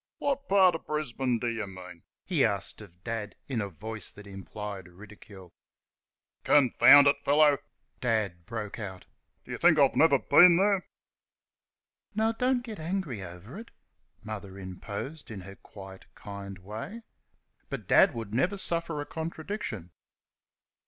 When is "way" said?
16.57-17.03